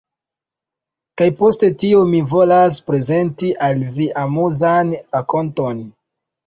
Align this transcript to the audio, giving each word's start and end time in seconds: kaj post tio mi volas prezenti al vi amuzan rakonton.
kaj 1.21 1.27
post 1.41 1.65
tio 1.83 2.01
mi 2.13 2.23
volas 2.33 2.81
prezenti 2.89 3.55
al 3.69 3.87
vi 4.01 4.11
amuzan 4.27 5.01
rakonton. 5.19 5.89